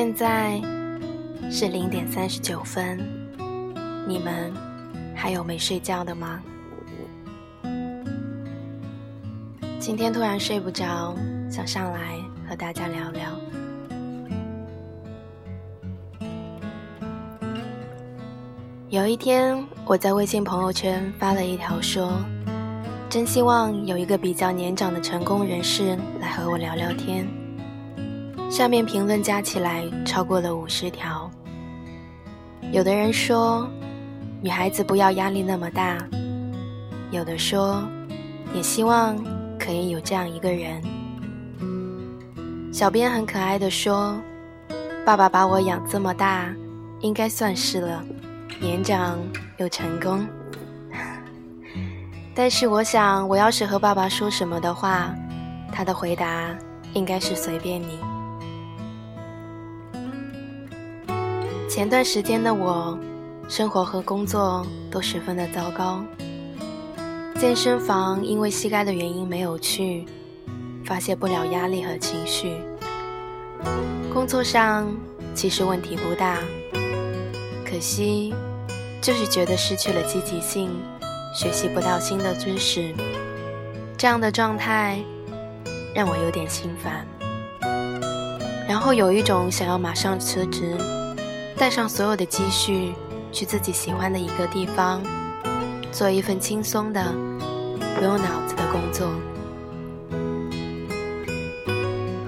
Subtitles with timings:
[0.00, 0.60] 现在
[1.50, 3.00] 是零点三十九分，
[4.06, 4.54] 你们
[5.12, 6.40] 还有没睡觉的吗？
[9.80, 11.16] 今天突然睡不着，
[11.50, 12.16] 想上来
[12.48, 13.28] 和大家聊聊。
[18.90, 22.12] 有一天，我在微信朋友圈发了一条说
[23.10, 27.26] ：“真希望有一个比较年长的成功人士来和我聊聊天。”
[28.50, 31.30] 下面评论加起来超过了五十条。
[32.72, 33.68] 有的人说，
[34.42, 35.96] 女孩子不要压力那么大；
[37.10, 37.82] 有的说，
[38.54, 39.16] 也希望
[39.58, 40.82] 可以有这样一个人。
[42.72, 44.20] 小编很可爱的说
[45.04, 46.48] ：“爸爸把我养这么大，
[47.00, 48.04] 应该算是了，
[48.60, 49.18] 年长
[49.58, 50.26] 又成功。
[52.34, 55.14] ”但是我想，我要是和爸爸说什么的话，
[55.72, 56.56] 他的回答
[56.94, 57.98] 应该是随便你。
[61.78, 62.98] 前段时间的我，
[63.48, 66.02] 生活和工作都十分的糟糕。
[67.38, 70.04] 健身房因为膝盖的原因没有去，
[70.84, 72.56] 发泄不了压力和情绪。
[74.12, 74.92] 工作上
[75.36, 76.38] 其实问题不大，
[77.64, 78.34] 可惜
[79.00, 80.68] 就是觉得失去了积极性，
[81.32, 82.92] 学习不到新的知识，
[83.96, 84.98] 这样的状态
[85.94, 87.06] 让我有点心烦。
[88.66, 90.76] 然后有一种想要马上辞职。
[91.58, 92.94] 带上所有的积蓄，
[93.32, 95.02] 去自己喜欢的一个地方，
[95.90, 97.12] 做一份轻松的、
[97.96, 99.08] 不用脑子的工作。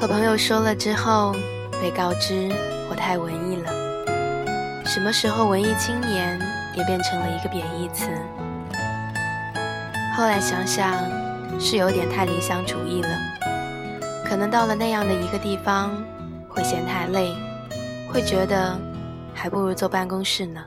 [0.01, 1.33] 和朋友说了之后，
[1.81, 2.51] 被告知
[2.91, 4.84] 我太文艺了。
[4.84, 6.36] 什么时候文艺青年
[6.77, 8.11] 也变成了一个贬义词？
[10.17, 10.92] 后来想想，
[11.61, 13.08] 是有点太理想主义了。
[14.24, 15.92] 可能到了那样的一个地方，
[16.48, 17.33] 会嫌太累，
[18.13, 18.77] 会觉得。
[19.35, 20.64] 还不如坐办公室呢。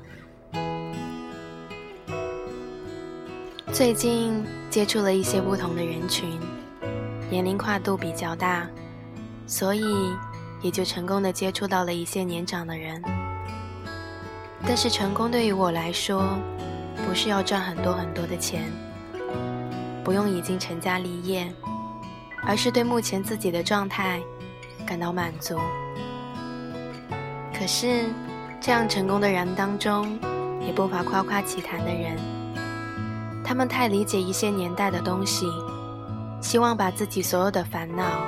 [3.71, 6.39] 最近接触了一些不同的人群，
[7.29, 8.67] 年龄跨度比较大，
[9.47, 9.83] 所以
[10.61, 13.01] 也就成功的接触到了一些年长的人。
[14.65, 16.37] 但是成功对于我来说，
[17.07, 18.71] 不是要赚很多很多的钱，
[20.03, 21.51] 不用已经成家立业，
[22.45, 24.21] 而是对目前自己的状态
[24.85, 25.57] 感到满足。
[27.53, 28.05] 可是。
[28.65, 30.17] 这样成功的人当中，
[30.65, 32.17] 也不乏夸夸其谈的人。
[33.43, 35.51] 他们太理解一些年代的东西，
[36.39, 38.25] 希望把自己所有的烦恼，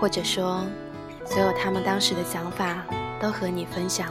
[0.00, 0.64] 或者说
[1.26, 2.82] 所有他们当时的想法，
[3.20, 4.08] 都和你分享。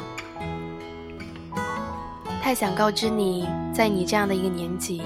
[2.39, 5.01] 太想告知你，在你这样的一个年纪，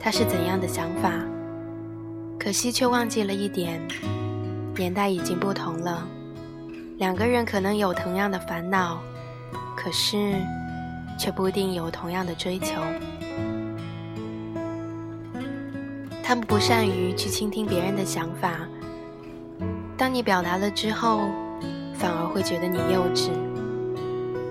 [0.00, 1.12] 他是怎样的想法。
[2.40, 3.86] 可惜却忘记了一点，
[4.74, 6.08] 年代已经不同了。
[6.98, 9.00] 两个人可能有同样的烦恼，
[9.76, 10.34] 可是
[11.18, 12.80] 却不一定有同样的追求。
[16.22, 18.60] 他们不善于去倾听别人的想法，
[19.96, 21.22] 当你表达了之后，
[21.94, 23.30] 反而会觉得你幼稚。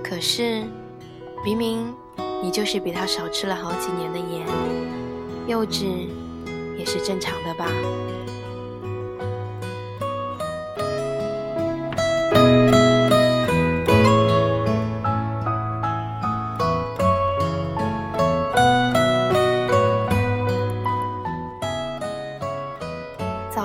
[0.04, 0.64] 可是，
[1.46, 1.94] 明明
[2.42, 4.46] 你就是比他少吃了好几年的盐，
[5.48, 6.10] 幼稚
[6.78, 7.66] 也是正常的吧。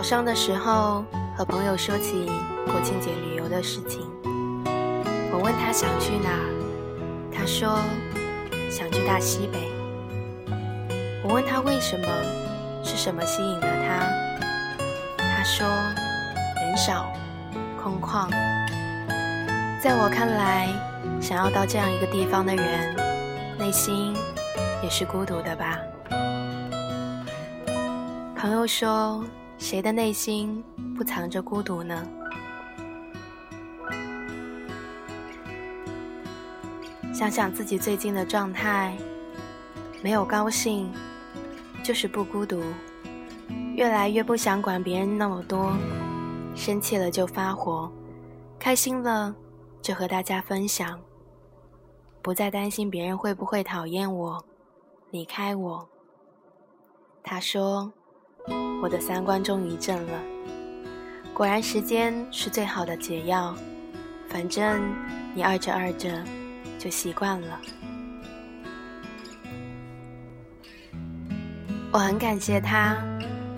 [0.09, 1.05] 上的时候
[1.37, 2.31] 和朋友说起
[2.65, 4.01] 国庆节旅游的事情，
[5.31, 6.31] 我问他想去哪，
[7.31, 7.79] 他说
[8.71, 9.71] 想去大西北。
[11.23, 12.07] 我问他为什么，
[12.83, 15.19] 是什么吸引了他？
[15.19, 17.13] 他说人少，
[17.77, 18.31] 空旷。
[19.83, 20.69] 在我看来，
[21.21, 22.97] 想要到这样一个地方的人，
[23.59, 24.17] 内心
[24.83, 25.79] 也是孤独的吧。
[28.35, 29.23] 朋友说。
[29.59, 30.65] 谁的内心
[30.97, 32.07] 不藏着孤独呢？
[37.13, 38.97] 想想自己最近的状态，
[40.03, 40.91] 没有高兴，
[41.83, 42.63] 就是不孤独。
[43.75, 45.77] 越来越不想管别人那么多，
[46.55, 47.93] 生气了就发火，
[48.59, 49.35] 开心了
[49.83, 50.99] 就和大家分享，
[52.23, 54.45] 不再担心别人会不会讨厌我、
[55.11, 55.89] 离开我。
[57.25, 57.93] 他说。
[58.83, 60.21] 我的三观终于正了，
[61.35, 63.55] 果然时间是最好的解药。
[64.29, 64.81] 反正
[65.35, 66.23] 你二着二着
[66.79, 67.61] 就习惯了。
[71.91, 72.97] 我很感谢他，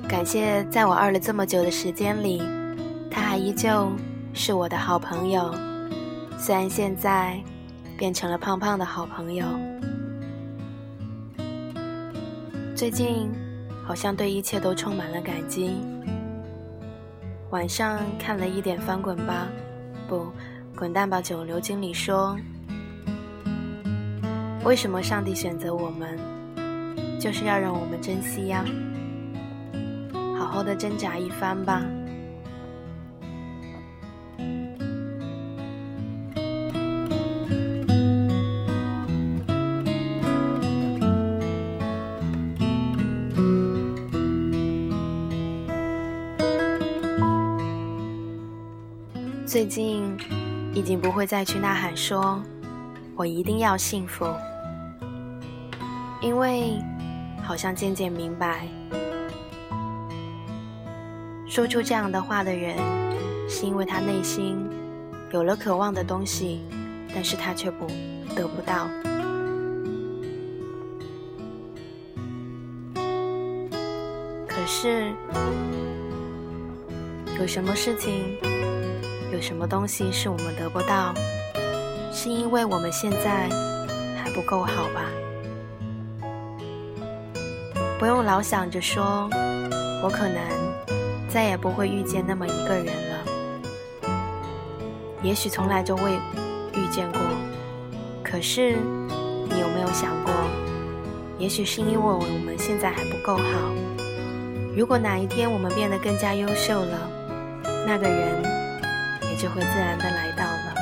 [0.09, 2.41] 感谢在我二了这么久的时间里，
[3.11, 3.91] 他还依旧
[4.33, 5.53] 是我的好朋友，
[6.39, 7.43] 虽然现在
[7.99, 9.45] 变成了胖胖的好朋友。
[12.77, 13.29] 最近
[13.91, 15.73] 好像对一切都充满了感激。
[17.51, 19.49] 晚上看了一点《翻滚吧，
[20.07, 20.29] 不，
[20.77, 22.39] 滚蛋吧，九流》经理说
[24.63, 26.17] ：“为什么上帝选择我们，
[27.19, 28.65] 就是要让我们珍惜呀。”
[30.39, 31.83] 好好的挣扎一番吧。
[49.51, 50.17] 最近
[50.73, 52.41] 已经不会再去呐喊说
[53.19, 54.25] “我一定要幸福”，
[56.23, 56.79] 因为
[57.43, 58.69] 好像渐渐明白。
[61.49, 62.77] 说出这样的话的人，
[63.49, 64.57] 是因为他内心
[65.33, 66.61] 有了渴望的东西，
[67.13, 67.89] 但是他却不
[68.37, 68.89] 得不到。
[74.47, 75.13] 可是，
[77.41, 78.37] 有什么事情，
[79.33, 81.15] 有什么东西是我们得不到，
[82.13, 83.49] 是因为我们现在
[84.23, 85.05] 还不够好吧？
[87.99, 89.29] 不用老想着说，
[90.03, 90.41] 我可能。
[91.33, 93.25] 再也不会遇见那么一个人了，
[95.23, 96.15] 也许从来就未
[96.75, 97.21] 遇见过。
[98.21, 98.73] 可是，
[99.49, 100.35] 你有没有想过，
[101.39, 103.45] 也许是因为我们现在还不够好。
[104.77, 107.09] 如果哪一天我们变得更加优秀了，
[107.87, 108.43] 那个人
[109.41, 110.75] 就会自然的来到了。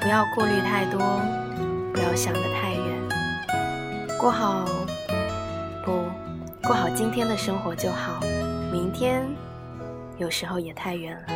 [0.00, 1.00] 不要顾虑太多，
[1.92, 4.64] 不要想得太远，过好。
[5.84, 6.04] 不
[6.62, 8.20] 过好今天的生活就好，
[8.70, 9.26] 明天
[10.18, 11.32] 有时候也太远了。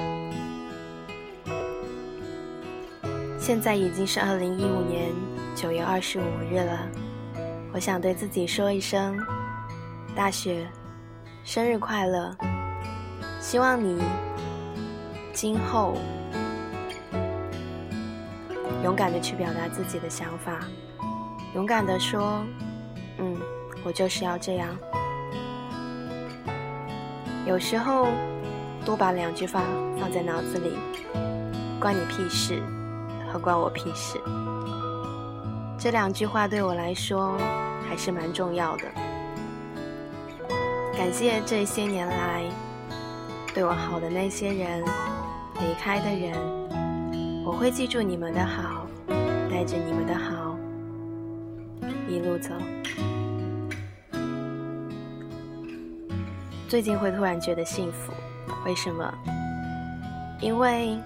[3.40, 5.10] 现在已经是二零一五年
[5.56, 6.88] 九月二十五日了，
[7.72, 9.18] 我想对自己说一声：
[10.14, 10.64] 大雪，
[11.42, 12.32] 生日快乐！
[13.44, 14.02] 希望你
[15.34, 15.98] 今后
[18.82, 20.60] 勇敢的去表达自己的想法，
[21.54, 22.42] 勇敢的说
[23.20, 23.36] ：“嗯，
[23.84, 24.74] 我就是要这样。”
[27.46, 28.08] 有时候，
[28.82, 29.60] 多把两句话
[30.00, 30.78] 放在脑子里，
[31.78, 32.62] 关你屁事
[33.30, 34.18] 和关我屁事。
[35.78, 37.36] 这两句话对我来说
[37.86, 38.84] 还是蛮重要的。
[40.96, 42.44] 感谢这些年来
[43.54, 44.82] 对我好的那些人，
[45.60, 46.36] 离开的人，
[47.44, 48.84] 我会记住你们的好，
[49.48, 50.56] 带着你们的好
[52.08, 52.50] 一路走。
[56.68, 58.12] 最近会突然觉得幸福，
[58.66, 59.14] 为什么？
[60.40, 60.98] 因为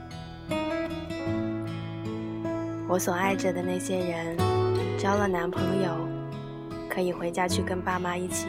[2.88, 4.34] 我所爱着的那些人
[4.96, 5.90] 交了男朋友，
[6.88, 8.46] 可以回家去跟爸妈一起。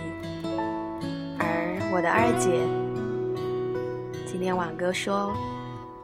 [1.37, 2.65] 而我的二姐，
[4.39, 5.33] 今天婉哥说，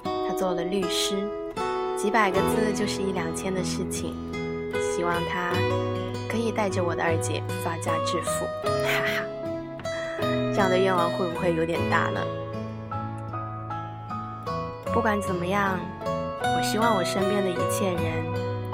[0.04, 1.16] 他做了律师，
[1.96, 4.14] 几百个字就是一两千的事情，
[4.94, 5.54] 希望他
[6.30, 9.24] 可以带着我的二姐发家致富，哈哈。
[10.54, 12.20] 这样的愿望会不会有点大呢？
[14.94, 18.26] 不管怎么样，我希望我身边的一切人、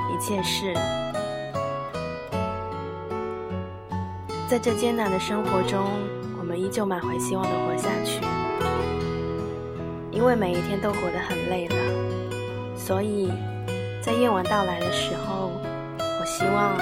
[0.09, 0.73] 一切事，
[4.49, 5.85] 在这艰难的生活中，
[6.39, 8.25] 我们依旧满怀希望的活下去。
[10.21, 11.75] 因为每一天都活得很累了，
[12.77, 13.31] 所以
[14.03, 15.49] 在夜晚到来的时候，
[15.97, 16.77] 我希望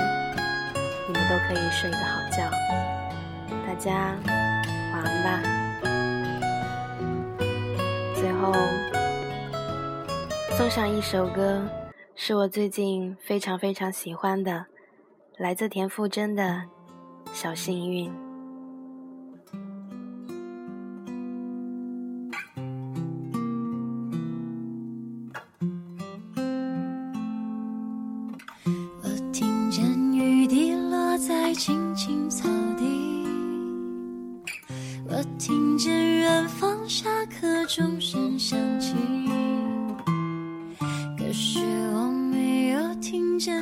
[1.07, 2.51] 你们都可以睡个好觉。
[3.65, 4.13] 大家。
[4.91, 5.41] 晚安吧。
[8.13, 8.51] 最后
[10.57, 11.65] 送上一首歌，
[12.15, 14.65] 是我最近非常非常喜欢的，
[15.37, 16.43] 来自田馥甄的
[17.31, 18.11] 《小幸运》。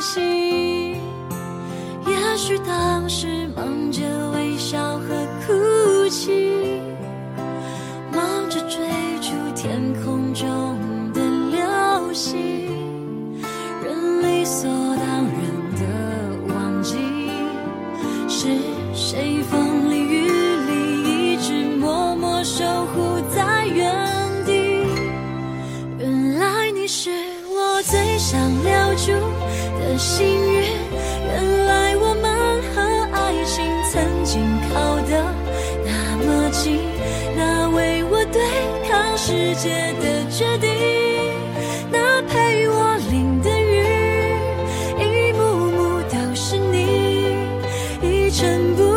[0.00, 0.94] 心
[2.06, 4.00] 也许当时忙着
[4.32, 6.80] 微笑和哭泣
[8.12, 8.78] 忙着追
[9.20, 10.78] 逐天空中
[11.12, 12.89] 的流星。
[48.30, 48.89] 全部